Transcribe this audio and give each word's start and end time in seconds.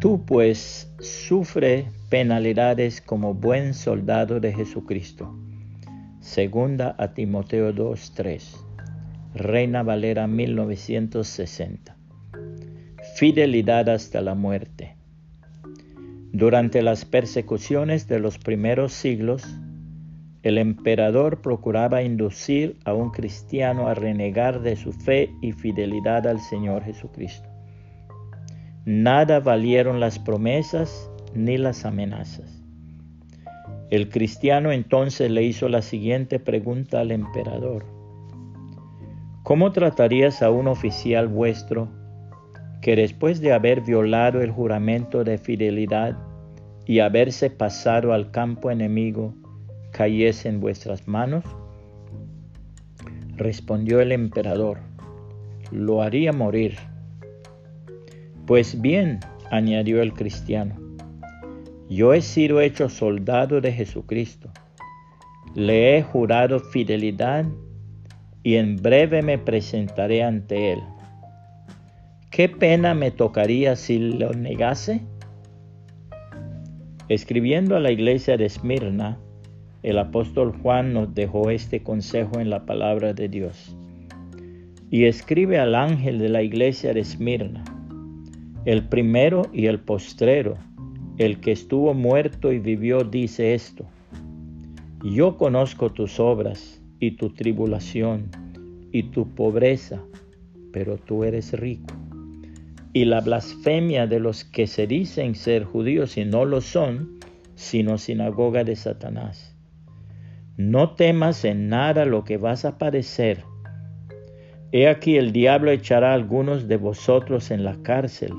Tú 0.00 0.26
pues 0.26 0.92
sufre 1.00 1.86
penalidades 2.10 3.00
como 3.00 3.32
buen 3.32 3.72
soldado 3.72 4.40
de 4.40 4.52
Jesucristo. 4.52 5.34
Segunda 6.20 6.94
a 6.98 7.14
Timoteo 7.14 7.72
2.3. 7.72 8.42
Reina 9.34 9.82
Valera 9.82 10.26
1960. 10.26 11.96
Fidelidad 13.16 13.88
hasta 13.88 14.20
la 14.20 14.34
muerte. 14.34 14.96
Durante 16.30 16.82
las 16.82 17.06
persecuciones 17.06 18.06
de 18.06 18.20
los 18.20 18.36
primeros 18.36 18.92
siglos, 18.92 19.44
el 20.42 20.58
emperador 20.58 21.40
procuraba 21.40 22.02
inducir 22.02 22.76
a 22.84 22.92
un 22.92 23.10
cristiano 23.10 23.88
a 23.88 23.94
renegar 23.94 24.60
de 24.60 24.76
su 24.76 24.92
fe 24.92 25.30
y 25.40 25.52
fidelidad 25.52 26.26
al 26.26 26.40
Señor 26.40 26.84
Jesucristo. 26.84 27.55
Nada 28.88 29.40
valieron 29.40 29.98
las 29.98 30.20
promesas 30.20 31.10
ni 31.34 31.58
las 31.58 31.84
amenazas. 31.84 32.62
El 33.90 34.08
cristiano 34.08 34.70
entonces 34.70 35.28
le 35.28 35.42
hizo 35.42 35.68
la 35.68 35.82
siguiente 35.82 36.38
pregunta 36.38 37.00
al 37.00 37.10
emperador. 37.10 37.84
¿Cómo 39.42 39.72
tratarías 39.72 40.40
a 40.40 40.52
un 40.52 40.68
oficial 40.68 41.26
vuestro 41.26 41.88
que 42.80 42.94
después 42.94 43.40
de 43.40 43.52
haber 43.52 43.80
violado 43.80 44.40
el 44.40 44.52
juramento 44.52 45.24
de 45.24 45.38
fidelidad 45.38 46.16
y 46.84 47.00
haberse 47.00 47.50
pasado 47.50 48.12
al 48.12 48.30
campo 48.30 48.70
enemigo, 48.70 49.34
cayese 49.90 50.48
en 50.48 50.60
vuestras 50.60 51.08
manos? 51.08 51.44
Respondió 53.34 53.98
el 53.98 54.12
emperador, 54.12 54.78
lo 55.72 56.02
haría 56.02 56.32
morir. 56.32 56.78
Pues 58.46 58.80
bien, 58.80 59.18
añadió 59.50 60.00
el 60.00 60.12
cristiano, 60.12 60.76
yo 61.88 62.14
he 62.14 62.20
sido 62.20 62.60
hecho 62.60 62.88
soldado 62.88 63.60
de 63.60 63.72
Jesucristo, 63.72 64.50
le 65.56 65.98
he 65.98 66.02
jurado 66.02 66.60
fidelidad 66.60 67.44
y 68.44 68.54
en 68.54 68.76
breve 68.76 69.22
me 69.22 69.38
presentaré 69.38 70.22
ante 70.22 70.74
él. 70.74 70.80
¿Qué 72.30 72.48
pena 72.48 72.94
me 72.94 73.10
tocaría 73.10 73.74
si 73.74 73.98
lo 73.98 74.32
negase? 74.32 75.00
Escribiendo 77.08 77.74
a 77.74 77.80
la 77.80 77.90
iglesia 77.90 78.36
de 78.36 78.46
Esmirna, 78.46 79.18
el 79.82 79.98
apóstol 79.98 80.56
Juan 80.62 80.92
nos 80.92 81.14
dejó 81.14 81.50
este 81.50 81.82
consejo 81.82 82.38
en 82.38 82.50
la 82.50 82.64
palabra 82.64 83.12
de 83.12 83.28
Dios. 83.28 83.76
Y 84.90 85.06
escribe 85.06 85.58
al 85.58 85.74
ángel 85.74 86.20
de 86.20 86.28
la 86.28 86.42
iglesia 86.42 86.92
de 86.92 87.00
Esmirna, 87.00 87.64
el 88.66 88.82
primero 88.82 89.42
y 89.52 89.66
el 89.66 89.78
postrero, 89.78 90.58
el 91.18 91.38
que 91.38 91.52
estuvo 91.52 91.94
muerto 91.94 92.52
y 92.52 92.58
vivió, 92.58 93.04
dice 93.04 93.54
esto. 93.54 93.84
Yo 95.04 95.36
conozco 95.36 95.92
tus 95.92 96.18
obras 96.18 96.82
y 96.98 97.12
tu 97.12 97.30
tribulación 97.30 98.28
y 98.90 99.04
tu 99.04 99.32
pobreza, 99.36 100.02
pero 100.72 100.96
tú 100.96 101.22
eres 101.22 101.52
rico. 101.52 101.94
Y 102.92 103.04
la 103.04 103.20
blasfemia 103.20 104.08
de 104.08 104.18
los 104.18 104.42
que 104.42 104.66
se 104.66 104.88
dicen 104.88 105.36
ser 105.36 105.62
judíos 105.62 106.16
y 106.16 106.24
no 106.24 106.44
lo 106.44 106.60
son, 106.60 107.20
sino 107.54 107.98
sinagoga 107.98 108.64
de 108.64 108.74
Satanás. 108.74 109.54
No 110.56 110.96
temas 110.96 111.44
en 111.44 111.68
nada 111.68 112.04
lo 112.04 112.24
que 112.24 112.36
vas 112.36 112.64
a 112.64 112.78
padecer. 112.78 113.44
He 114.72 114.88
aquí 114.88 115.18
el 115.18 115.30
diablo 115.30 115.70
echará 115.70 116.10
a 116.10 116.14
algunos 116.14 116.66
de 116.66 116.78
vosotros 116.78 117.52
en 117.52 117.62
la 117.62 117.80
cárcel 117.84 118.32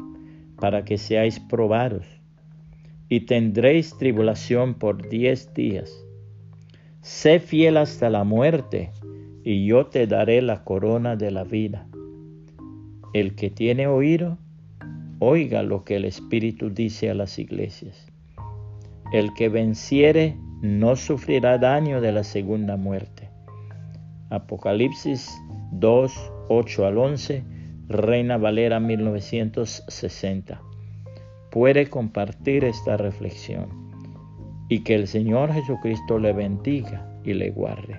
para 0.60 0.84
que 0.84 0.98
seáis 0.98 1.40
probados, 1.40 2.06
y 3.10 3.22
tendréis 3.22 3.98
tribulación 3.98 4.73
por 4.73 5.08
diez 5.08 5.54
días. 5.54 5.92
Sé 7.02 7.40
fiel 7.40 7.78
hasta 7.78 8.10
la 8.10 8.23
muerte, 8.23 8.92
y 9.44 9.66
yo 9.66 9.86
te 9.86 10.08
daré 10.08 10.42
la 10.42 10.64
corona 10.64 11.16
de 11.16 11.32
la 11.32 11.44
vida. 11.44 11.88
El 13.14 13.36
que 13.36 13.50
tiene 13.50 13.88
oído, 13.88 14.38
oiga 15.20 15.64
lo 15.64 15.84
que 15.84 15.96
el 15.96 16.06
Espíritu 16.06 16.70
dice 16.70 17.10
a 17.10 17.14
las 17.14 17.40
iglesias. 17.40 18.08
El 19.14 19.34
que 19.36 19.48
venciere 19.48 20.38
no 20.62 20.96
sufrirá 20.96 21.58
daño 21.58 22.02
de 22.02 22.12
la 22.12 22.23
segunda 22.23 22.76
muerte. 22.76 23.30
Apocalipsis 24.30 25.30
2, 25.72 26.32
8 26.50 26.86
al 26.86 26.98
11 26.98 27.57
Reina 27.89 28.36
Valera 28.37 28.81
1960. 28.81 30.61
Puede 31.52 31.89
compartir 31.89 32.65
esta 32.65 32.98
reflexión 32.98 33.70
y 34.67 34.83
que 34.83 34.95
el 34.95 35.08
Señor 35.08 35.53
Jesucristo 35.53 36.20
le 36.20 36.33
bendiga 36.33 37.09
y 37.23 37.33
le 37.33 37.49
guarde. 37.52 37.98